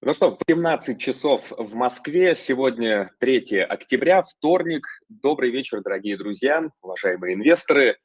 [0.00, 2.36] Ну что, 17 часов в Москве.
[2.36, 4.86] Сегодня 3 октября, вторник.
[5.08, 7.96] Добрый вечер, дорогие друзья, уважаемые инвесторы.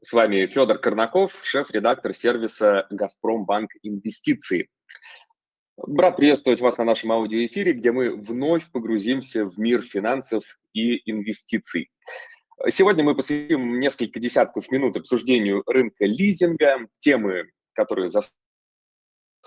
[0.00, 4.68] С вами Федор Корнаков, шеф-редактор сервиса «Газпромбанк Инвестиции».
[5.76, 11.90] Брат приветствовать вас на нашем аудиоэфире, где мы вновь погрузимся в мир финансов и инвестиций.
[12.70, 18.08] Сегодня мы посвятим несколько десятков минут обсуждению рынка лизинга, темы, которые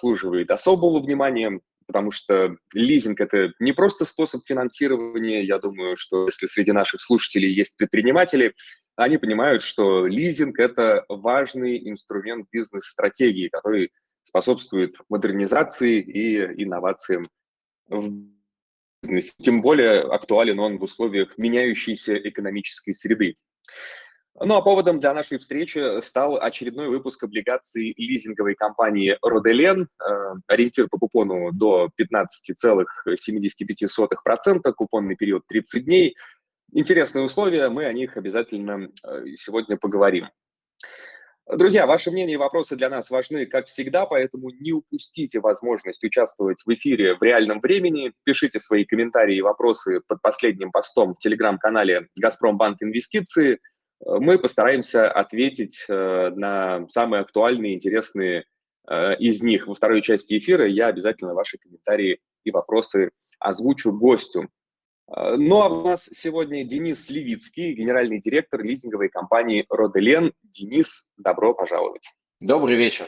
[0.01, 5.43] заслуживают особого внимания, потому что лизинг– это не просто способ финансирования.
[5.43, 8.53] Я думаю, что если среди наших слушателей есть предприниматели,
[8.95, 13.91] они понимают, что лизинг– это важный инструмент бизнес-стратегии, который
[14.23, 17.27] способствует модернизации и инновациям
[17.87, 18.11] в
[19.01, 19.33] бизнесе.
[19.41, 23.35] Тем более актуален он в условиях меняющейся экономической среды.
[24.39, 29.89] Ну а поводом для нашей встречи стал очередной выпуск облигаций лизинговой компании «Роделен».
[29.99, 36.15] Э, ориентир по купону до 15,75%, купонный период 30 дней.
[36.71, 40.29] Интересные условия, мы о них обязательно э, сегодня поговорим.
[41.51, 46.61] Друзья, ваше мнение и вопросы для нас важны, как всегда, поэтому не упустите возможность участвовать
[46.63, 48.13] в эфире в реальном времени.
[48.23, 53.57] Пишите свои комментарии и вопросы под последним постом в телеграм-канале «Газпромбанк Инвестиции»,
[54.05, 58.45] мы постараемся ответить э, на самые актуальные, интересные
[58.87, 59.67] э, из них.
[59.67, 64.49] Во второй части эфира я обязательно ваши комментарии и вопросы озвучу гостю.
[65.07, 70.33] Э, ну а у нас сегодня Денис Левицкий, генеральный директор лизинговой компании «Роделен».
[70.43, 72.09] Денис, добро пожаловать.
[72.39, 73.07] Добрый вечер.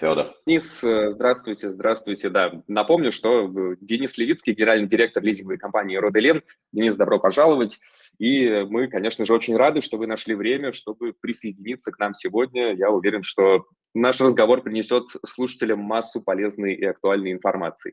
[0.00, 0.34] Федор.
[0.46, 2.30] Денис, здравствуйте, здравствуйте.
[2.30, 6.42] Да, напомню, что Денис Левицкий, генеральный директор лизинговой компании «Роделен».
[6.72, 7.78] Денис, добро пожаловать.
[8.18, 12.72] И мы, конечно же, очень рады, что вы нашли время, чтобы присоединиться к нам сегодня.
[12.74, 17.92] Я уверен, что наш разговор принесет слушателям массу полезной и актуальной информации.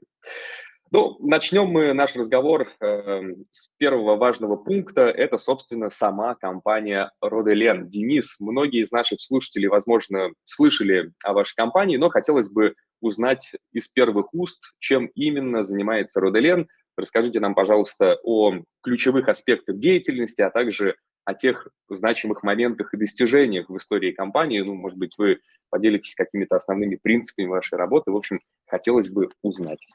[0.91, 3.21] Ну, начнем мы наш разговор э,
[3.51, 5.09] с первого важного пункта.
[5.09, 7.89] Это, собственно, сама компания Роделен.
[7.89, 13.87] Денис, многие из наших слушателей, возможно, слышали о вашей компании, но хотелось бы узнать из
[13.89, 16.67] первых уст, чем именно занимается Роделен,
[16.97, 23.69] Расскажите нам, пожалуйста, о ключевых аспектах деятельности, а также о тех значимых моментах и достижениях
[23.69, 24.61] в истории компании.
[24.61, 28.09] Ну, может быть, вы поделитесь какими-то основными принципами вашей работы.
[28.09, 29.85] В общем, хотелось бы узнать.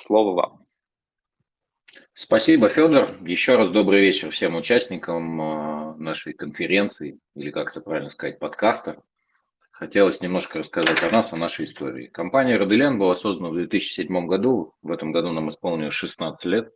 [0.00, 0.66] Слово вам.
[2.14, 3.16] Спасибо, Федор.
[3.22, 9.02] Еще раз добрый вечер всем участникам э, нашей конференции, или как это правильно сказать, подкаста
[9.70, 12.06] хотелось немножко рассказать о нас, о нашей истории.
[12.06, 14.74] Компания Роделен была создана в 2007 году.
[14.82, 16.72] В этом году нам исполнилось 16 лет.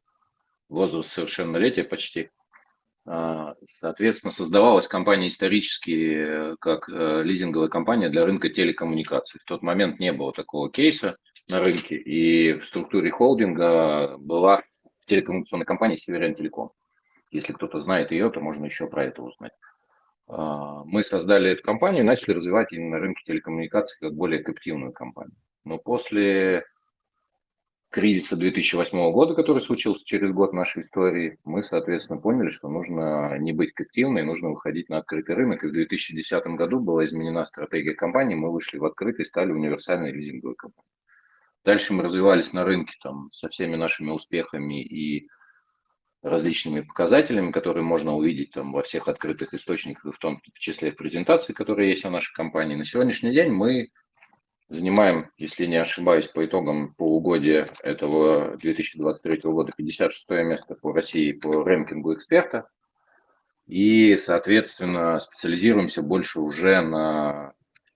[0.69, 2.31] Возраст совершеннолетия почти.
[3.07, 9.41] А, соответственно, создавалась компания исторически как э, лизинговая компания для рынка телекоммуникаций.
[9.41, 11.17] В тот момент не было такого кейса
[11.49, 14.63] на рынке, и в структуре холдинга была
[15.07, 16.73] телекоммуникационная компания Северен Телеком.
[17.31, 19.53] Если кто-то знает ее, то можно еще про это узнать.
[20.27, 25.37] А, мы создали эту компанию и начали развивать именно рынок телекоммуникаций как более каптивную компанию.
[25.65, 26.65] Но после
[27.91, 33.53] кризиса 2008 года, который случился через год нашей истории, мы, соответственно, поняли, что нужно не
[33.53, 35.63] быть активной, нужно выходить на открытый рынок.
[35.63, 40.57] И в 2010 году была изменена стратегия компании, мы вышли в открытый стали универсальной лизинговой
[40.57, 40.94] компанией.
[41.65, 45.29] Дальше мы развивались на рынке там, со всеми нашими успехами и
[46.23, 51.53] различными показателями, которые можно увидеть там во всех открытых источниках, в том числе в презентации,
[51.53, 52.77] которые есть о нашей компании.
[52.77, 53.91] На сегодняшний день мы
[54.69, 61.65] занимаем, если не ошибаюсь, по итогам полугодия этого 2023 года 56 место по России по
[61.65, 62.69] рэнкингу эксперта.
[63.67, 67.55] И, соответственно, специализируемся больше уже на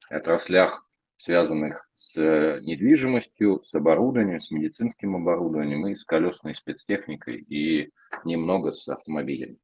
[0.09, 0.88] отраслях
[1.19, 7.93] связанных с э, недвижимостью, с оборудованием, с медицинским оборудованием и с колесной спецтехникой и
[8.25, 9.59] немного с автомобилями.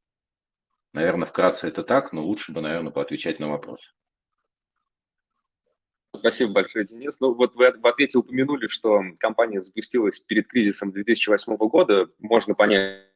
[0.91, 3.91] Наверное, вкратце это так, но лучше бы, наверное, поотвечать на вопросы.
[6.13, 7.19] Спасибо большое, Денис.
[7.19, 12.07] Ну вот вы в ответе упомянули, что компания запустилась перед кризисом 2008 года.
[12.19, 13.11] Можно понять,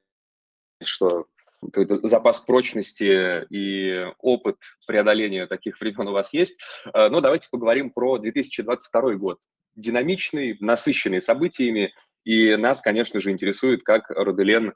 [0.84, 1.28] что
[1.62, 4.58] какой-то запас прочности и опыт
[4.88, 6.60] преодоления таких времен у вас есть.
[6.94, 9.40] Э, но давайте поговорим про 2022 год.
[9.76, 11.94] Динамичный, насыщенный событиями,
[12.26, 14.74] и нас, конечно же, интересует, как Роделен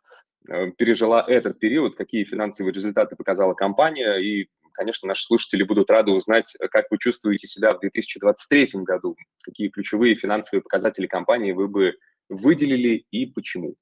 [0.49, 6.11] э, пережила этот период, какие финансовые результаты показала компания, и, конечно, наши слушатели будут рады
[6.11, 11.95] узнать, как вы чувствуете себя в 2023 году, какие ключевые финансовые показатели компании вы бы
[12.29, 13.75] выделили и почему.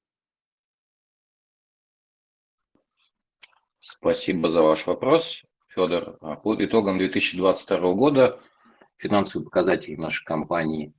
[3.96, 6.16] Спасибо за ваш вопрос, Федор.
[6.38, 8.40] По итогам 2022 года
[8.96, 10.94] финансовые показатели нашей компании.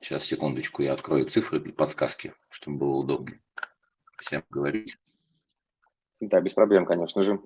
[0.00, 3.40] Сейчас, секундочку, я открою цифры для подсказки, чтобы было удобнее
[4.18, 4.96] всем говорить.
[6.20, 7.40] Да, без проблем, конечно же.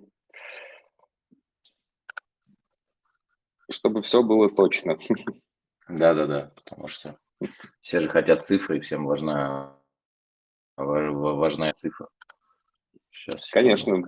[3.70, 4.98] Чтобы все было точно.
[5.88, 7.18] Да, да, да, потому что
[7.82, 9.78] все же хотят цифры, всем важна
[10.76, 12.08] важна цифра.
[13.10, 14.02] Сейчас, Конечно.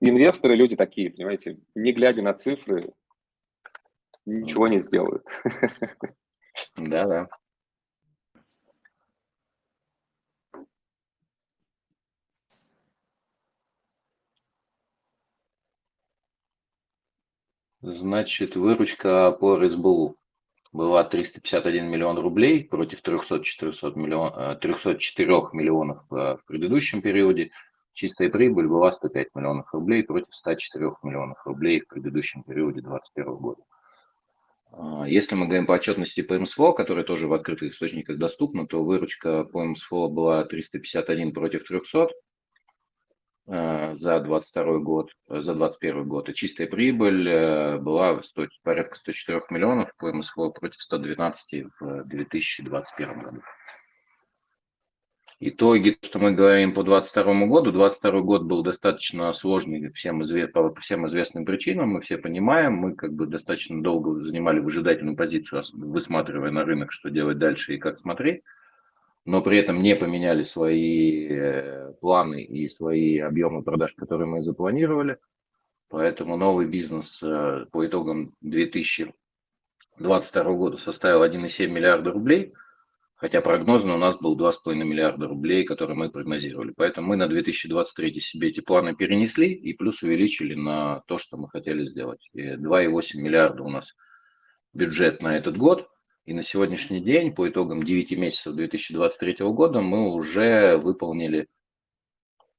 [0.00, 2.92] Инвесторы люди такие, понимаете, не глядя на цифры,
[4.24, 5.26] ничего не сделают.
[6.76, 7.28] Да-да.
[17.80, 20.16] Значит, выручка по РСБУ
[20.72, 27.50] была 351 миллион рублей против 300-400 миллион, 304 э, миллионов в предыдущем периоде.
[27.92, 33.62] Чистая прибыль была 105 миллионов рублей против 104 миллионов рублей в предыдущем периоде 2021 года.
[34.72, 38.82] А, если мы говорим по отчетности по МСФО, которая тоже в открытых источниках доступна, то
[38.82, 42.31] выручка по МСФО была 351 против 300, Э,
[43.52, 49.42] за 22 год, э, за 21 год, и чистая прибыль э, была 100, порядка 104
[49.50, 53.42] миллионов по МСФО против 112 в 2021 году.
[55.44, 60.74] Итоги, что мы говорим по 2022 году, 2022 год был достаточно сложный всем извест, по
[60.76, 66.52] всем известным причинам, мы все понимаем, мы как бы достаточно долго занимали выжидательную позицию, высматривая
[66.52, 68.42] на рынок, что делать дальше и как смотреть
[69.24, 75.18] но при этом не поменяли свои э, планы и свои объемы продаж, которые мы запланировали.
[75.88, 82.52] Поэтому новый бизнес э, по итогам 2022 года составил 1,7 миллиарда рублей,
[83.14, 86.72] хотя прогнозно у нас был 2,5 миллиарда рублей, которые мы прогнозировали.
[86.76, 91.48] Поэтому мы на 2023 себе эти планы перенесли и плюс увеличили на то, что мы
[91.48, 92.28] хотели сделать.
[92.34, 93.94] 2,8 миллиарда у нас
[94.72, 95.86] бюджет на этот год–
[96.24, 101.48] и на сегодняшний день, по итогам 9 месяцев 2023 года, мы уже выполнили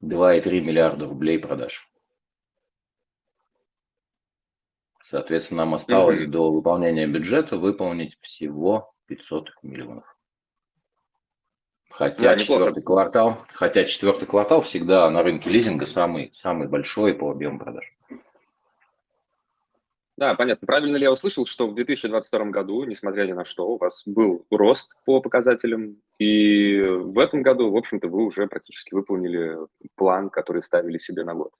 [0.04, 1.90] 2,3 миллиарда рублей продаж.
[5.10, 6.32] Соответственно, нам осталось mm-hmm.
[6.32, 10.06] до выполнения бюджета выполнить всего 500 миллионов.
[11.90, 17.30] Хотя да, четвертый квартал, хотя четвертый квартал всегда на рынке лизинга самый, самый большой по
[17.30, 17.86] объему продаж.
[20.18, 20.68] Да, понятно.
[20.68, 24.46] Правильно ли я услышал, что в 2022 году, несмотря ни на что, у вас был
[24.52, 29.58] рост по показателям, и в этом году, в общем-то, вы уже практически выполнили
[29.96, 31.52] план, который ставили себе на год?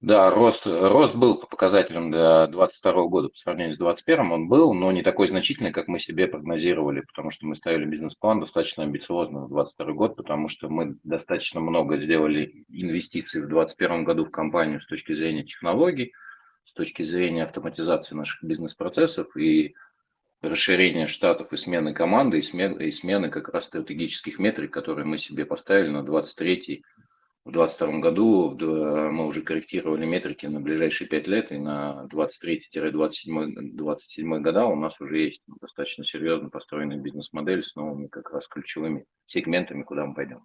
[0.00, 4.72] Да, рост, рост был по показателям до 2022 года по сравнению с 2021, он был,
[4.72, 9.46] но не такой значительный, как мы себе прогнозировали, потому что мы ставили бизнес-план достаточно амбициозно
[9.46, 14.80] в 2022 год, потому что мы достаточно много сделали инвестиций в 2021 году в компанию
[14.80, 16.12] с точки зрения технологий,
[16.64, 19.74] с точки зрения автоматизации наших бизнес-процессов и
[20.42, 25.18] расширения штатов и смены команды, и смены, и смены как раз стратегических метрик, которые мы
[25.18, 26.84] себе поставили на 23
[27.48, 28.54] в 2022 году
[29.10, 35.18] мы уже корректировали метрики на ближайшие 5 лет, и на 23-27 года у нас уже
[35.18, 40.44] есть достаточно серьезно построенная бизнес-модель с новыми как раз ключевыми сегментами, куда мы пойдем.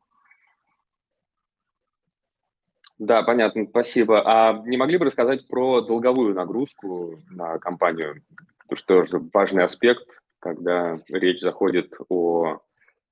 [3.00, 4.24] Да, понятно, спасибо.
[4.26, 8.24] А не могли бы рассказать про долговую нагрузку на компанию?
[8.60, 12.62] Потому что тоже важный аспект, когда речь заходит о,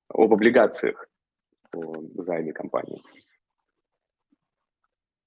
[0.08, 1.10] об облигациях,
[1.74, 3.02] о займе компании.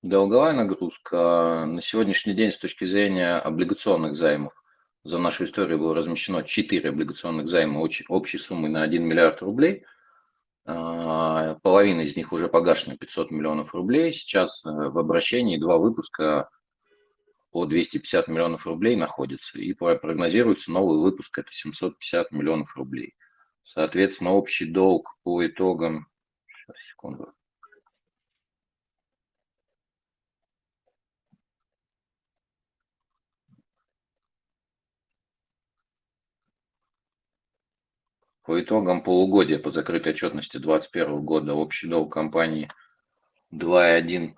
[0.05, 4.53] Долговая нагрузка на сегодняшний день с точки зрения облигационных займов
[5.03, 9.83] за нашу историю было размещено 4 облигационных займа общей суммой на 1 миллиард рублей.
[10.63, 14.13] А, половина из них уже погашена 500 миллионов рублей.
[14.13, 16.51] Сейчас э, в обращении два выпуска
[17.49, 19.57] по 250 миллионов рублей находятся.
[19.57, 23.15] И прогнозируется новый выпуск, это 750 миллионов рублей.
[23.63, 26.05] Соответственно, общий долг по итогам...
[26.45, 27.33] Сейчас, секунду.
[38.45, 42.69] По итогам полугодия по закрытой отчетности 2021 года общий долг компании
[43.51, 44.35] 2,1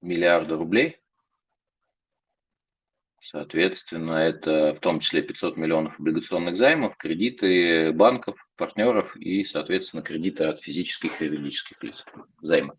[0.00, 0.98] миллиарда рублей.
[3.20, 10.44] Соответственно, это в том числе 500 миллионов облигационных займов, кредиты банков, партнеров и, соответственно, кредиты
[10.44, 12.04] от физических и юридических лиц.
[12.40, 12.74] Займы.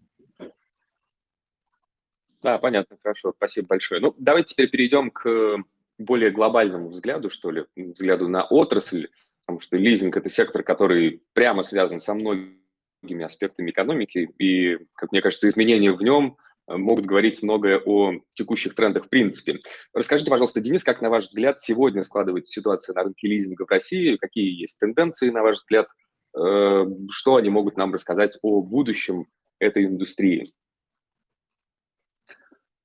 [2.42, 4.01] Да, понятно, хорошо, спасибо большое.
[4.01, 5.58] Ну, давайте теперь перейдем к
[5.98, 9.08] более глобальному взгляду, что ли, взгляду на отрасль
[9.50, 15.24] потому что лизинг– это сектор, который прямо связан со многими аспектами экономики, и, как мне
[15.24, 16.38] кажется, изменения в нем
[16.68, 19.58] могут говорить многое о текущих трендах в принципе.
[19.91, 24.18] Расскажите, пожалуйста, Денис, как, на ваш взгляд, сегодня складывается ситуация на рынке лизинга в России?
[24.18, 25.88] Какие есть тенденции, на ваш взгляд?
[26.32, 29.25] Что они могут нам рассказать о будущем
[29.58, 30.46] этой индустрии?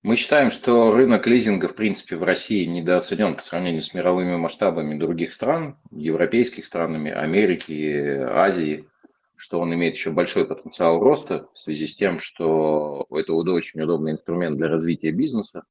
[0.04, 4.98] Мы считаем, что рынок лизинга, в принципе, в России недооценен по сравнению с мировыми масштабами
[4.98, 8.86] других стран, европейских странами, Америки, Азии,
[9.34, 14.12] что он имеет еще большой потенциал роста в связи с тем, что это очень удобный
[14.12, 15.64] инструмент для развития бизнеса.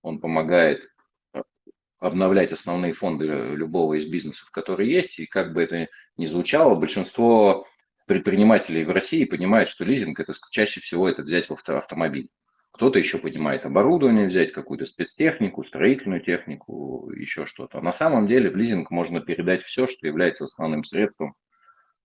[0.00, 0.80] Он помогает
[1.34, 1.42] э,
[1.98, 5.18] обновлять основные фонды любого из бизнесов, которые есть.
[5.18, 7.66] И как бы это ни звучало, большинство
[8.06, 12.30] предпринимателей в России понимает, что лизинг это чаще всего это взять в автомобиль.
[12.76, 17.78] Кто-то еще понимает оборудование взять, какую-то спецтехнику, строительную технику, еще что-то.
[17.78, 21.32] А на самом деле в лизинг можно передать все, что является основным средством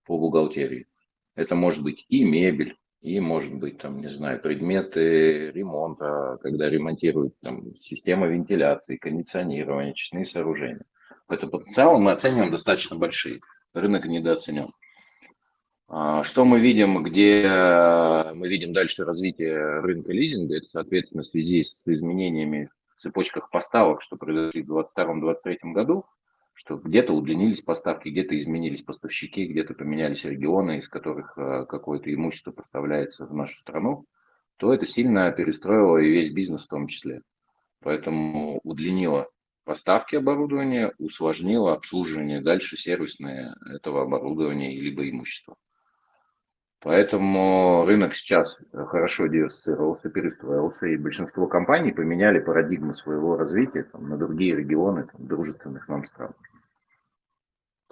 [0.06, 0.86] по бухгалтерии.
[1.34, 7.34] Это может быть и мебель, и может быть, там, не знаю, предметы ремонта, когда ремонтируют
[7.42, 10.86] там, система вентиляции, кондиционирование, очистные сооружения.
[11.26, 13.40] Поэтому потенциал мы оцениваем достаточно большие.
[13.74, 14.70] Рынок недооценен.
[15.88, 21.26] А, что мы видим, где э, мы видим дальше развитие рынка лизинга, это, соответственно, в
[21.26, 26.06] связи с изменениями в цепочках поставок, что произошли в 2022-2023 году,
[26.54, 32.52] что где-то удлинились поставки, где-то изменились поставщики, где-то поменялись регионы, из которых э, какое-то имущество
[32.52, 34.06] поставляется в нашу страну,
[34.56, 37.22] то это сильно перестроило и весь бизнес в том числе.
[37.80, 39.28] Поэтому удлинило
[39.64, 45.56] поставки оборудования, усложнило обслуживание дальше сервисное этого оборудования либо имущества.
[46.82, 54.16] Поэтому рынок сейчас хорошо диверсифицировался, перестроился, и большинство компаний поменяли парадигму своего развития там, на
[54.16, 56.34] другие регионы там, дружественных нам стран.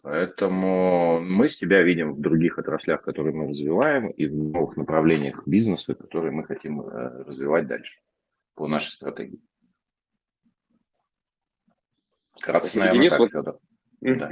[0.03, 5.95] Поэтому мы себя видим в других отраслях, которые мы развиваем, и в новых направлениях бизнеса,
[5.95, 8.01] которые мы хотим э, развивать дальше
[8.57, 9.41] по нашей стратегии.
[12.41, 13.31] Кратко, наверное, Денис, так, вот...
[13.31, 13.59] Федор.
[14.01, 14.31] Да.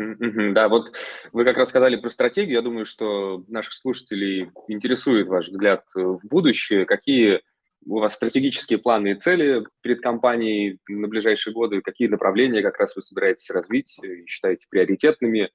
[0.53, 0.93] да, вот
[1.33, 2.57] вы как раз сказали про стратегию.
[2.57, 6.87] Я думаю, что наших слушателей интересует ваш взгляд в будущее.
[6.87, 7.43] Какие
[7.85, 11.83] у вас стратегические планы и цели перед компанией на ближайшие годы?
[11.83, 15.51] Какие направления как раз вы собираетесь развить и считаете приоритетными?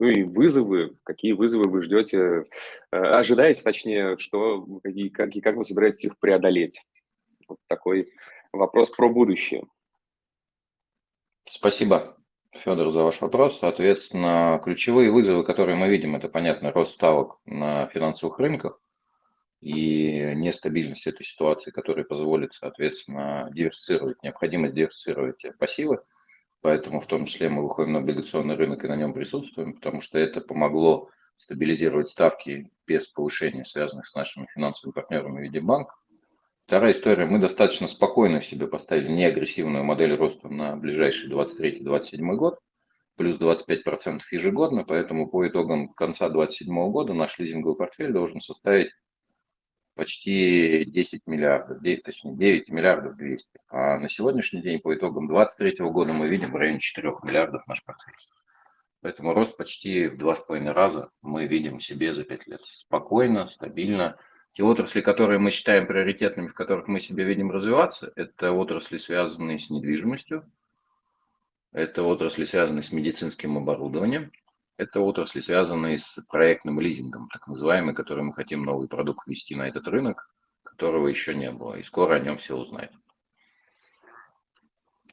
[0.00, 2.18] Ну и вызовы, какие вызовы вы ждете,
[2.90, 6.82] э, ожидаете, точнее, что, какие, как, как вы собираетесь их преодолеть?
[7.48, 8.12] Вот такой
[8.52, 9.64] вопрос про будущее.
[11.48, 12.16] Спасибо.
[12.56, 13.58] Федор, за ваш вопрос.
[13.58, 18.80] Соответственно, ключевые вызовы, которые мы видим, это, понятно, рост ставок на финансовых рынках
[19.60, 26.00] и нестабильность этой ситуации, которая позволит, соответственно, диверсировать, необходимость диверсировать пассивы.
[26.60, 30.18] Поэтому в том числе мы выходим на облигационный рынок и на нем присутствуем, потому что
[30.18, 35.96] это помогло стабилизировать ставки без повышения, связанных с нашими финансовыми партнерами в виде банков.
[36.66, 37.26] Вторая история.
[37.26, 42.58] Мы достаточно спокойно себе поставили неагрессивную модель роста на ближайший 23-27 год,
[43.16, 48.92] плюс 25% ежегодно, поэтому по итогам конца 2027 года наш лизинговый портфель должен составить
[49.94, 53.60] почти 10 миллиардов, 9, точнее 9 миллиардов 200.
[53.68, 57.84] А на сегодняшний день по итогам 2023 года мы видим в районе 4 миллиардов наш
[57.84, 58.14] портфель.
[59.02, 62.60] Поэтому рост почти в 2,5 раза мы видим себе за 5 лет.
[62.64, 64.16] Спокойно, стабильно,
[64.54, 69.58] те отрасли, которые мы считаем приоритетными, в которых мы себя видим развиваться, это отрасли, связанные
[69.58, 70.48] с недвижимостью,
[71.72, 74.30] это отрасли, связанные с медицинским оборудованием,
[74.76, 79.66] это отрасли, связанные с проектным лизингом, так называемый, который мы хотим новый продукт ввести на
[79.66, 80.30] этот рынок,
[80.62, 82.92] которого еще не было, и скоро о нем все узнают.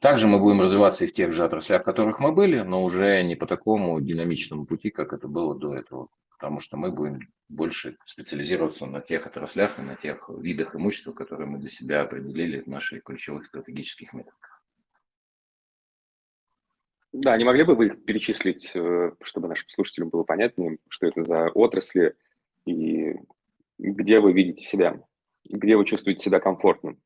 [0.01, 3.23] Также мы будем развиваться и в тех же отраслях, в которых мы были, но уже
[3.23, 6.09] не по такому динамичному пути, как это было до этого
[6.41, 7.19] потому что мы будем
[7.49, 12.61] больше специализироваться на тех отраслях и на тех видах имущества, которые мы для себя определили
[12.61, 14.63] в наших ключевых стратегических методах.
[17.13, 21.25] Да, не могли бы вы их перечислить, э, чтобы нашим слушателям было понятнее, что это
[21.25, 22.15] за отрасли
[22.65, 23.13] и
[23.77, 24.99] где вы видите себя,
[25.43, 26.97] где вы чувствуете себя комфортно?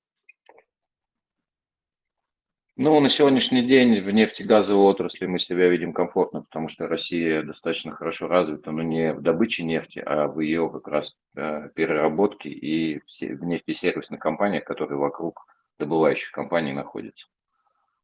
[2.77, 7.94] Ну, на сегодняшний день в нефтегазовой отрасли мы себя видим комфортно, потому что Россия достаточно
[7.94, 13.00] хорошо развита, но не в добыче нефти, а в ее как раз э, переработке и
[13.00, 15.48] в нефтесервисных компаниях, которые вокруг
[15.79, 17.27] добывающих компаний находятся.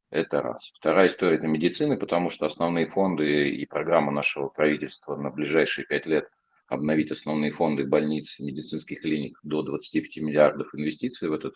[0.10, 0.72] Это раз.
[0.74, 6.06] Вторая история– это медицины, потому что основные фонды и программа нашего правительства на ближайшие пять
[6.06, 6.30] лет
[6.68, 11.56] обновить основные фонды больниц, медицинских клиник до 25 миллиардов инвестиций в этот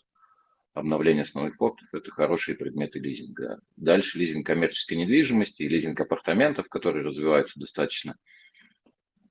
[0.75, 3.59] обновление основных фондов– это хорошие предметы лизинга.
[3.77, 8.15] Дальше лизинг коммерческой недвижимости и лизинг апартаментов, которые развиваются достаточно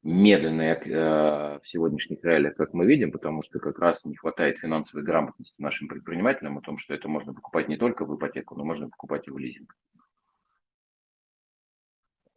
[0.02, 5.04] медленные э, в сегодняшних реалиях, как мы видим, потому что как раз не хватает финансовой
[5.04, 8.88] грамотности нашим предпринимателям о том, что это можно покупать не только в ипотеку, но можно
[8.88, 9.76] покупать и в лизинг.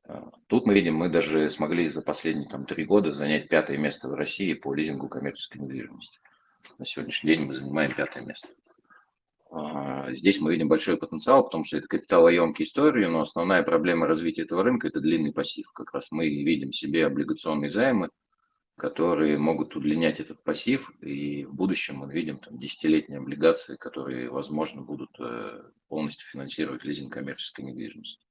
[0.06, 4.10] Э, тут мы видим, мы даже смогли за последние там, три года занять пятое место
[4.10, 6.20] в России по лизингу коммерческой недвижимости.
[6.78, 8.50] На сегодняшний день мы занимаем пятое место.
[9.60, 14.44] А, здесь мы видим большой потенциал, потому что это капиталоемкие истории, но основная проблема развития
[14.44, 15.72] этого рынка– это длинный пассив.
[15.74, 18.10] Как раз мы видим себе облигационные займы,
[18.76, 24.84] которые могут удлинять этот пассив, и в будущем мы видим там, десятилетние облигации, которые, возможно,
[24.84, 28.24] будут э, полностью финансировать лизинг коммерческой недвижимости.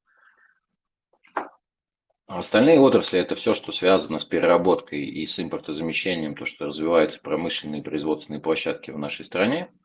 [2.29, 7.83] Остальные отрасли– это все, что связано с переработкой и с импортозамещением, то, что развиваются промышленные
[7.83, 9.73] производственные площадки в нашей стране–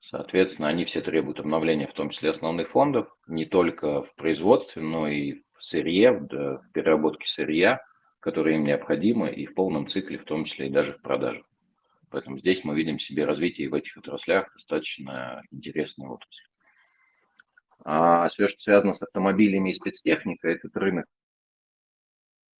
[0.00, 5.08] Соответственно, они все требуют обновления, в том числе основных фондов, не только в производстве, но
[5.08, 7.80] и в сырье, в переработке сырья,
[8.20, 11.44] которое им необходимо, и в полном цикле, в том числе и даже в продаже.
[12.10, 16.46] Поэтому здесь мы видим себе развитие в этих отраслях достаточно интересной отрасли.
[17.84, 21.06] А все, что связано с автомобилями и спецтехникой, этот рынок,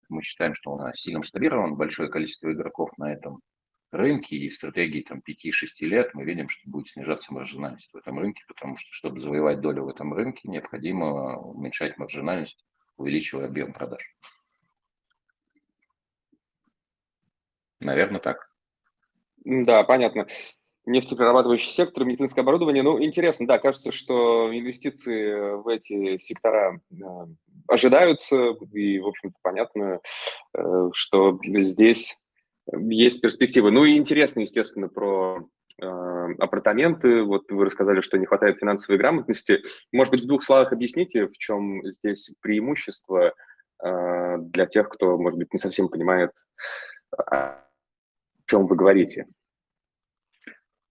[0.09, 3.41] мы считаем, что он сильно масштабирован, большое количество игроков на этом
[3.91, 5.51] рынке и в стратегии там, 5-6
[5.81, 9.85] лет мы видим, что будет снижаться маржинальность в этом рынке, потому что, чтобы завоевать долю
[9.85, 12.65] в этом рынке, необходимо уменьшать маржинальность,
[12.97, 14.01] увеличивая объем продаж.
[17.79, 18.49] Наверное, так.
[19.45, 20.27] Да, понятно.
[20.85, 22.81] Нефтеперерабатывающий сектор, медицинское оборудование.
[22.81, 26.95] Ну, интересно, да, кажется, что инвестиции в эти сектора э,
[27.67, 29.99] ожидаются, и, в общем-то, понятно,
[30.57, 32.17] э, что здесь
[32.73, 33.71] есть перспективы.
[33.71, 35.47] Ну и интересно, естественно, про
[35.81, 35.85] э,
[36.39, 37.23] апартаменты.
[37.23, 39.63] Вот вы рассказали, что не хватает финансовой грамотности.
[39.91, 43.33] Может быть, в двух словах объясните, в чем здесь преимущество
[43.83, 46.31] э, для тех, кто, может быть, не совсем понимает,
[47.17, 47.63] о
[48.45, 49.27] чем вы говорите.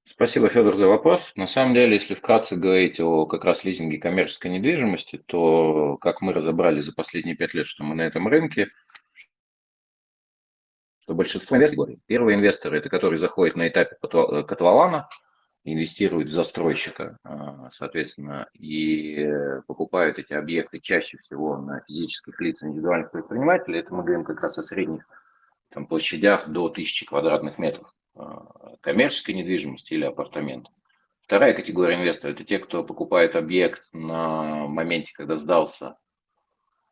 [0.08, 1.32] Спасибо, Федор, за вопрос.
[1.34, 6.32] На самом деле, если вкратце говорить о как раз лизинге коммерческой недвижимости, то, как мы
[6.32, 8.68] разобрали за последние пять лет, что мы на этом рынке–
[11.06, 15.08] что большинство инвесторов, первые инвесторы, это которые заходят на этапе э, котлована,
[15.62, 19.28] инвестируют в застройщика, а, соответственно, и
[19.68, 23.78] покупают эти объекты чаще всего на физических лиц индивидуальных предпринимателей.
[23.80, 25.04] Это мы говорим как раз о средних
[25.70, 27.92] там, площадях до 1000 квадратных метров
[28.80, 30.72] коммерческой недвижимости или апартаментов.
[31.20, 35.96] Вторая категория инвесторов– это те, кто покупает объект на моменте, когда сдался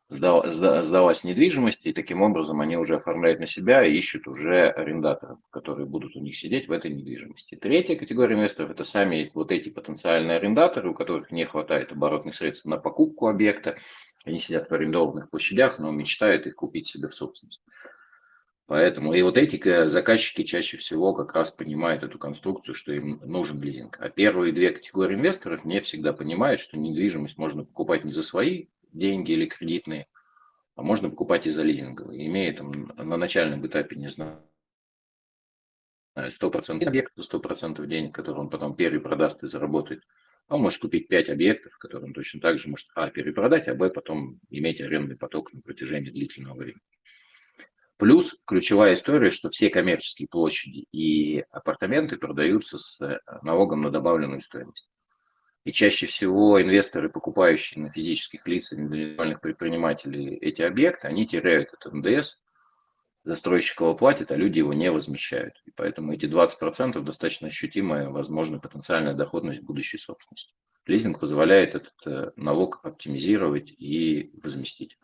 [0.09, 5.87] сдалась недвижимость, и таким образом они уже оформляют на себя и ищут уже арендаторов, которые
[5.87, 7.55] будут у них сидеть в этой недвижимости.
[7.55, 12.65] Третья категория инвесторов– это сами вот эти потенциальные арендаторы, у которых не хватает оборотных средств
[12.65, 13.77] на покупку объекта,
[14.25, 17.63] они сидят в арендованных площадях, но мечтают их купить себе в собственность.
[18.67, 23.61] Поэтому и вот эти заказчики чаще всего как раз понимают эту конструкцию, что им нужен
[23.61, 23.97] лизинг.
[23.99, 28.65] А первые две категории инвесторов не всегда понимают, что недвижимость можно покупать не за свои
[28.95, 30.07] деньги или кредитные,
[30.75, 34.41] а можно покупать и за лизинговые, имея там на начальном этапе, не знаю,
[36.17, 40.03] 100% объект, 100% денег, которые он потом перепродаст и заработает.
[40.47, 43.89] Он может купить 5 объектов, которые он точно так же может А перепродать, а Б
[43.89, 46.81] потом иметь арендный поток на протяжении длительного времени.
[47.97, 54.41] Плюс ключевая история, что все коммерческие площади и апартаменты продаются с э, налогом на добавленную
[54.41, 54.89] стоимость.
[55.65, 61.91] И чаще всего инвесторы, покупающие на физических лиц, индивидуальных предпринимателей эти объекты, они теряют этот
[61.91, 62.37] НДС,
[63.23, 65.55] застройщик его платит, а люди его не возмещают.
[65.65, 70.53] И поэтому эти 20% достаточно ощутимая, возможно, потенциальная доходность будущей собственности.
[70.85, 74.99] Лизинг позволяет этот э, налог оптимизировать и возместить.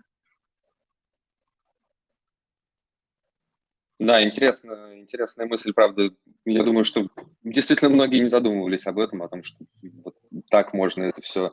[4.02, 6.10] Да, интересно, интересная мысль, правда.
[6.44, 7.08] Я думаю, что
[7.44, 9.64] действительно многие не задумывались об этом, о том, что
[10.04, 10.16] вот
[10.50, 11.52] так можно это все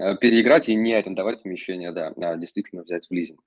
[0.00, 3.42] э, переиграть и не арендовать помещение, да, а действительно взять в лизинг.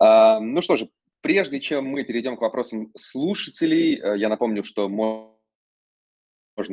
[0.00, 4.88] А, ну что же, прежде чем мы перейдем к вопросам слушателей, э, я напомню, что
[4.88, 5.38] можно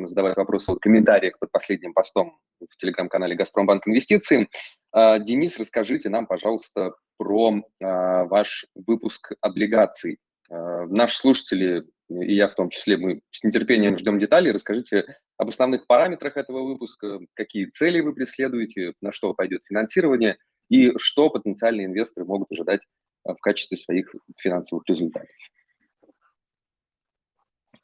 [0.08, 4.48] задавать вопросы в комментариях под последним постом в телеграм-канале «Газпромбанк Инвестиции».
[4.90, 10.18] А, Денис, расскажите нам, пожалуйста, про а, ваш выпуск облигаций
[10.50, 14.52] наши слушатели, и я в том числе, мы с нетерпением ждем деталей.
[14.52, 20.36] Расскажите об основных параметрах этого выпуска, какие цели вы преследуете, на что пойдет финансирование
[20.68, 22.80] и что потенциальные инвесторы могут ожидать
[23.26, 25.30] э, в качестве своих финансовых результатов.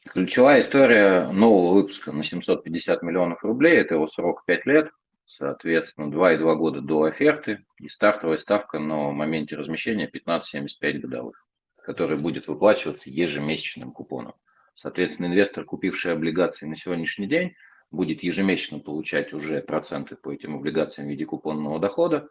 [0.07, 4.91] Ключевая история нового выпуска на 750 миллионов рублей, это его срок 5 лет,
[5.27, 11.47] соответственно, 2,2 года до оферты и стартовая ставка на моменте размещения 15,75 годовых.
[11.83, 14.35] Который будет выплачиваться ежемесячным купоном.
[14.75, 17.55] Соответственно, инвестор, купивший облигации на сегодняшний день,
[17.91, 22.29] будет ежемесячно получать уже проценты по этим облигациям в виде купонного дохода,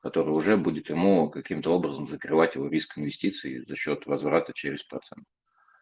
[0.00, 5.26] который уже будет ему каким-то образом закрывать его риск инвестиций за счет возврата через процент.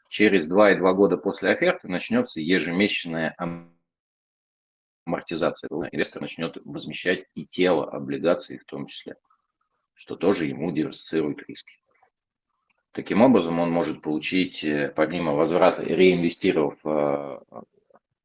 [0.08, 3.36] Через 2,2 года после оферты начнется ежемесячная
[5.06, 5.68] амортизация.
[5.92, 9.16] Инвестор начнет возмещать и тело облигаций в том числе,
[9.94, 11.78] что тоже ему диверсифицирует риски.
[12.92, 17.40] Таким образом, он может получить, э, помимо возврата, реинвестировав э,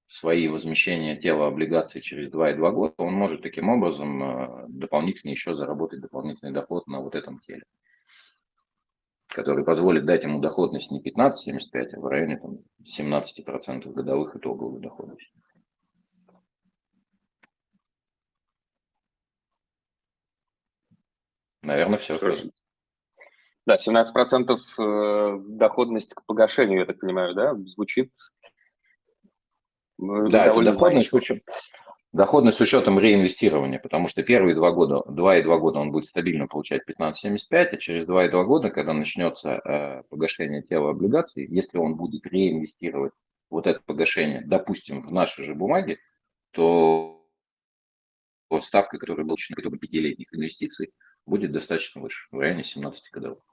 [0.07, 6.01] свои возмещения тела облигаций через 2,2 года, он может таким образом э, дополнительно еще заработать
[6.01, 7.63] дополнительный доход на вот этом теле,
[9.27, 15.17] который позволит дать ему доходность не 15,75, а в районе там, 17% годовых итоговых доходов.
[21.61, 22.17] Наверное, все.
[22.17, 22.51] Слушай,
[23.65, 28.11] да, 17% э, доходность к погашению, я так понимаю, да, звучит
[29.97, 31.53] да, это доходность, с учетом,
[32.11, 36.07] доходность с учетом реинвестирования, потому что первые два года, два и два года он будет
[36.07, 41.47] стабильно получать 15,75, а через два и два года, когда начнется э, погашение тела облигаций,
[41.47, 43.13] если он будет реинвестировать
[43.49, 45.99] вот это погашение, допустим, в наши же бумаги,
[46.51, 47.19] то
[48.61, 50.91] ставка, которая была бы пятилетних инвестиций,
[51.25, 53.52] будет достаточно выше, в районе 17 годовых.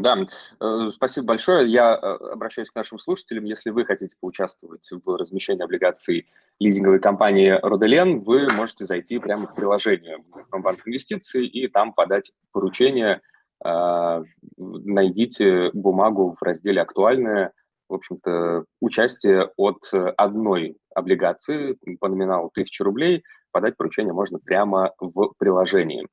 [0.00, 0.18] Да,
[0.60, 1.70] э, спасибо большое.
[1.70, 3.44] Я э, обращаюсь к нашим слушателям.
[3.44, 6.26] Если вы хотите поучаствовать в размещении облигаций
[6.60, 10.18] лизинговой компании Роделен, вы можете зайти прямо в приложение
[10.50, 13.22] Банк инвестиций и там подать поручение.
[13.64, 14.22] А,
[14.58, 17.52] найдите бумагу в разделе «Актуальное».
[17.88, 25.32] В общем-то, участие от одной облигации по номиналу 1000 рублей подать поручение можно прямо в
[25.38, 26.06] приложении.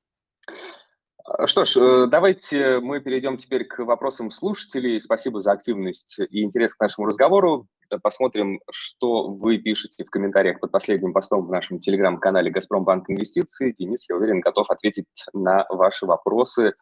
[1.24, 5.00] А, что ж, э, давайте мы перейдем теперь к вопросам слушателей.
[5.00, 7.68] Спасибо за активность и интерес к нашему разговору.
[8.02, 13.76] Посмотрим, что вы пишете в комментариях под последним постом в нашем телеграм-канале «Газпромбанк Инвестиции».
[13.78, 16.74] Денис, я уверен, готов ответить на ваши вопросы.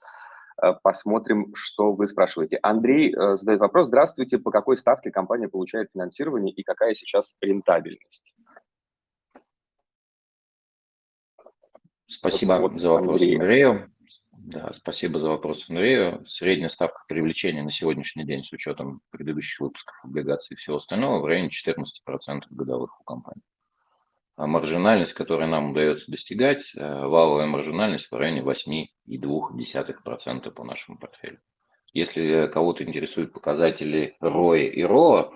[0.61, 2.59] Э, посмотрим, что вы спрашиваете.
[2.61, 3.87] Андрей э, задает вопрос.
[3.87, 4.37] Здравствуйте.
[4.37, 8.33] По какой ставке компания получает финансирование и какая сейчас рентабельность?
[12.07, 13.35] Спасибо за вопрос, Андрей.
[13.35, 13.91] Андрею.
[14.51, 16.25] Да, спасибо за вопрос, Андрею.
[16.27, 21.25] Средняя ставка привлечения на сегодняшний день с учетом предыдущих выпусков облигаций и всего остального в
[21.25, 23.43] районе 14% годовых у компании.
[24.37, 31.37] А маржинальность, которую нам удается достигать, э, валовая маржинальность в районе 8,2% по нашему портфелю.
[31.93, 35.31] Если кого-то интересуют показатели ROI и ROA,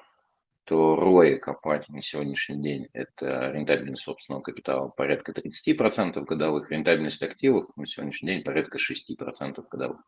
[0.66, 7.68] то ROI компании на сегодняшний день– это рентабельность собственного капитала порядка 30% годовых, рентабельность активов
[7.76, 10.02] на сегодняшний день порядка 6% годовых.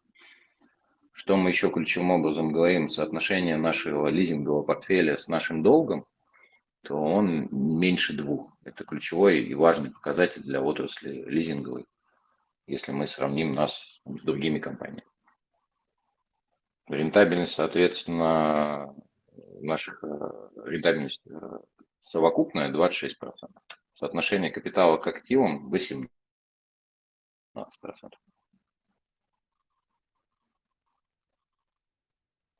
[1.11, 6.05] Что мы еще ключевым образом говорим, соотношение нашего лизингового портфеля с нашим долгом,
[6.83, 8.55] то он меньше двух.
[8.63, 11.85] Это ключевой и важный показатель для отрасли лизинговой,
[12.67, 15.03] если мы сравним нас с другими компаниями.
[16.87, 18.93] Рентабельность, соответственно,
[19.65, 20.07] наших э,
[20.65, 21.59] рентабельность э,
[22.01, 23.11] совокупная 26%.
[23.95, 26.07] Соотношение капитала к активам 18%.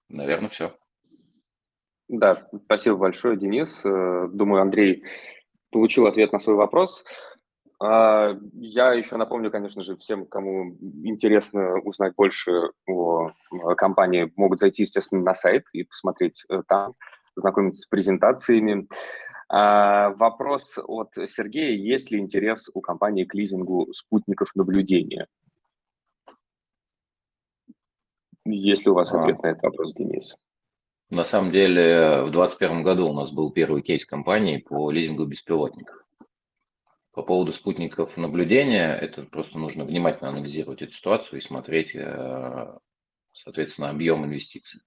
[0.10, 0.78] Наверное, все.
[2.08, 3.84] Да, спасибо большое, Денис.
[3.86, 5.04] Э, думаю, Андрей
[5.72, 7.06] получил ответ на свой вопрос.
[7.80, 13.32] А, я еще напомню, конечно же, всем, кому интересно узнать больше о
[13.76, 16.94] компании, могут зайти, естественно, на сайт и посмотреть э, там,
[17.36, 18.88] знакомиться с презентациями.
[19.50, 21.76] А, вопрос от Сергея.
[21.76, 25.28] Есть ли интерес у компании к лизингу спутников наблюдения?
[28.46, 29.22] Есть ли у вас а.
[29.22, 30.36] ответ на этот вопрос, Денис?
[31.10, 36.05] На самом деле, в 2021 году у нас был первый кейс компании по лизингу беспилотников.
[37.15, 42.78] По поводу спутников наблюдения, это просто нужно внимательно анализировать эту ситуацию и смотреть, э,
[43.32, 44.82] соответственно, объем инвестиций.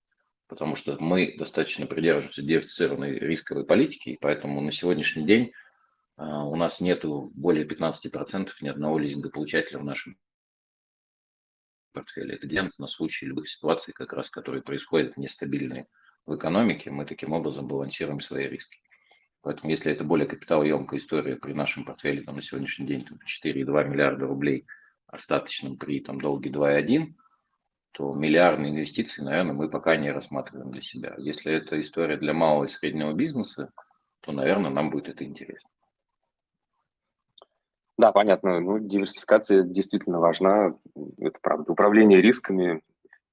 [0.46, 5.52] Потому что мы достаточно придерживаемся диверсифицированной рисковой политики, и поэтому на сегодняшний день
[6.18, 10.18] э, у нас нет более 15% ни одного лизингополучателя в нашем
[11.94, 12.34] портфеле.
[12.34, 15.86] Это диант на случай любых ситуаций, как раз, которые происходят нестабильные
[16.26, 16.90] в экономике.
[16.90, 18.80] Мы таким образом балансируем свои риски.
[19.42, 23.88] Поэтому если это более капиталоемкая история при нашем портфеле там, на сегодняшний день там, 4,2
[23.88, 24.66] миллиарда рублей
[25.07, 27.14] остаточным при там, долге 2,1,
[27.92, 31.14] то миллиардные инвестиции, наверное, мы пока не рассматриваем для себя.
[31.18, 33.72] Если это история для малого и среднего бизнеса,
[34.20, 35.70] то, наверное, нам будет это интересно.
[37.96, 38.61] Да, понятно.
[38.61, 40.79] Ну, диверсификация действительно важна.
[41.18, 41.72] Это правда.
[41.72, 42.83] Управление рисками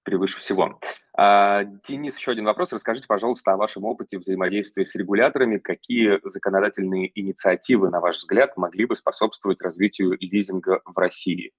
[0.05, 0.79] превыше всего.
[1.17, 2.71] А, Денис, еще один вопрос.
[2.71, 5.57] Расскажите, пожалуйста, о вашем опыте взаимодействия с регуляторами.
[5.57, 11.51] Какие законодательные инициативы, на ваш взгляд, могли бы способствовать развитию лизинга в России?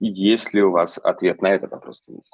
[0.00, 2.30] Есть ли у вас ответ на этот вопрос, Денис?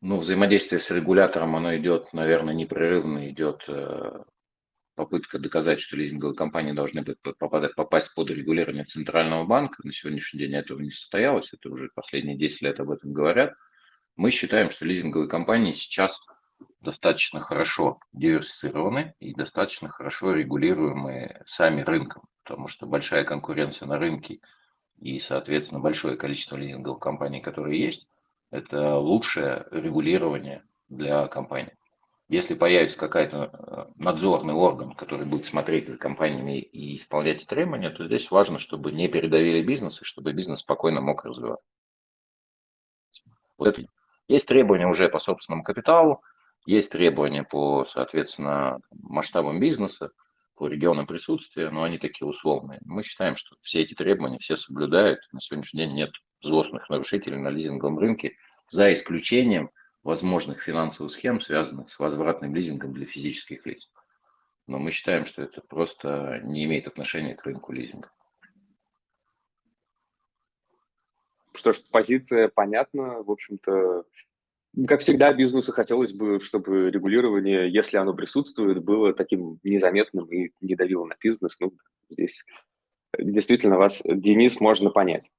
[0.00, 4.24] Ну, взаимодействие с регулятором, оно идет, наверное, непрерывно, идет э,
[4.94, 9.80] попытка доказать, что лизинговые компании должны попадать, попасть под регулирование Центрального банка.
[9.84, 13.54] На сегодняшний день этого не состоялось, это уже последние 10 лет об этом говорят.
[14.16, 16.20] Мы считаем, что лизинговые компании сейчас
[16.80, 24.40] достаточно хорошо диверсифицированы и достаточно хорошо регулируемые сами рынком, потому что большая конкуренция на рынке
[24.98, 28.08] и, соответственно, большое количество лизинговых компаний, которые есть,
[28.50, 31.76] это лучшее регулирование для компании.
[32.32, 38.06] Если появится какой-то э, надзорный орган, который будет смотреть за компаниями и исполнять требования, то
[38.06, 41.62] здесь важно, чтобы не передавили бизнес и чтобы бизнес спокойно мог развиваться.
[43.58, 43.86] Вот это.
[44.28, 46.22] Есть требования уже по собственному капиталу,
[46.64, 50.08] есть требования по, соответственно, масштабам бизнеса,
[50.54, 52.80] по регионам присутствия, но они такие условные.
[52.86, 55.20] Мы считаем, что все эти требования все соблюдают.
[55.32, 58.36] На сегодняшний день нет злостных нарушителей на лизинговом рынке,
[58.70, 59.68] за исключением–
[60.02, 63.90] возможных финансовых схем, связанных с возвратным лизингом для физических лиц.
[64.66, 68.10] Но мы считаем, что это просто не имеет отношения к рынку лизинга.
[71.54, 73.22] Что ж, позиция понятна.
[73.22, 74.04] В общем-то,
[74.88, 80.74] как всегда, бизнесу хотелось бы, чтобы регулирование, если оно присутствует, было таким незаметным и не
[80.74, 81.60] давило на бизнес.
[81.60, 81.74] Ну,
[82.08, 82.44] здесь
[83.18, 85.30] действительно вас, Денис, можно понять.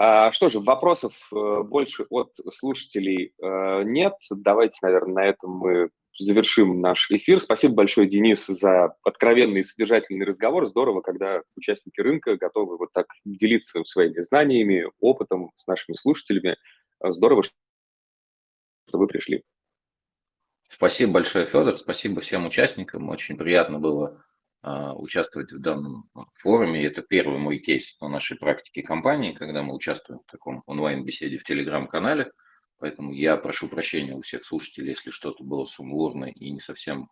[0.00, 4.14] А, что же, вопросов э, больше от слушателей э, нет.
[4.30, 7.40] Давайте, наверное, на этом мы завершим наш эфир.
[7.40, 10.66] Спасибо большое, Денис, за откровенный и содержательный разговор.
[10.66, 16.56] Здорово, когда участники рынка готовы вот так делиться своими знаниями, опытом с нашими слушателями.
[17.02, 17.54] Здорово, что
[18.92, 19.42] вы пришли.
[20.70, 21.76] Спасибо большое, Федор.
[21.76, 23.08] Спасибо всем участникам.
[23.08, 24.24] Очень приятно было
[24.62, 26.84] участвовать в данном форуме.
[26.84, 31.44] Это первый мой кейс на нашей практике компании, когда мы участвуем в таком онлайн-беседе в
[31.44, 32.32] Телеграм-канале.
[32.78, 37.08] Поэтому я прошу прощения у всех слушателей, если что-то было сумбурно и не совсем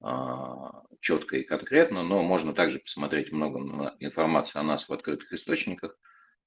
[0.00, 5.96] а, четко и конкретно, но можно также посмотреть много информации о нас в открытых источниках,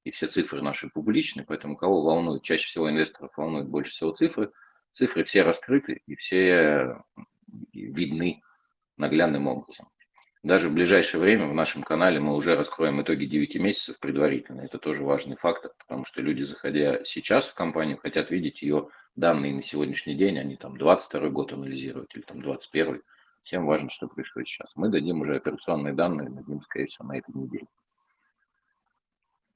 [0.04, 4.52] и все цифры наши публичны, поэтому кого волнует, чаще всего инвесторов волнует больше всего цифры,
[4.94, 6.98] цифры все раскрыты и все
[7.74, 8.42] видны
[8.98, 9.90] наглядным образом.
[10.46, 14.62] Даже в ближайшее время в нашем канале мы уже раскроем итоги 9 месяцев предварительно.
[14.62, 19.56] Это тоже важный фактор, потому что люди, заходя сейчас в компанию, хотят видеть ее данные
[19.56, 23.02] на сегодняшний день, они там 22 год анализируют или там 21
[23.42, 24.72] Всем важно, что происходит сейчас.
[24.76, 27.66] Мы дадим уже операционные данные, дадим, скорее всего, на этой неделе.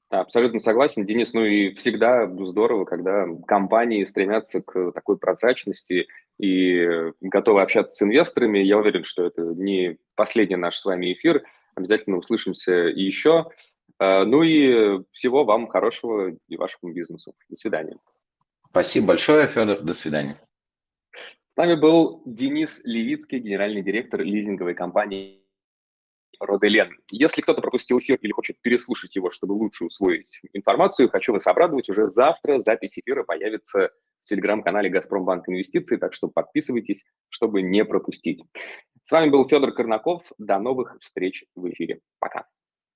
[0.08, 1.32] Абсолютно согласен, Денис.
[1.34, 6.08] Ну и всегда здорово, когда компании стремятся к такой прозрачности
[6.40, 8.58] и готовы общаться с инвесторами.
[8.60, 11.42] Я уверен, что это не последний наш с вами эфир.
[11.74, 13.50] Обязательно услышимся еще.
[13.98, 17.34] А, ну и всего вам хорошего и вашему бизнесу.
[17.50, 17.98] До свидания.
[18.70, 19.80] Спасибо большое, Федор.
[19.82, 20.40] До свидания.
[21.12, 25.44] С нами был Денис Левицкий, генеральный директор лизинговой компании
[26.38, 26.96] Роделен.
[27.10, 31.90] Если кто-то пропустил эфир или хочет переслушать его, чтобы лучше усвоить информацию, хочу вас обрадовать.
[31.90, 33.90] Уже завтра запись эфира появится
[34.22, 38.42] в телеграм-канале «Газпромбанк Инвестиции», так что подписывайтесь, чтобы не пропустить.
[39.02, 40.30] С вами был Федор Корнаков.
[40.38, 42.00] До новых встреч в эфире.
[42.18, 42.46] Пока.